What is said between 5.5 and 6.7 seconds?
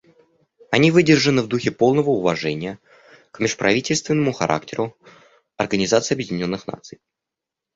Организации Объединенных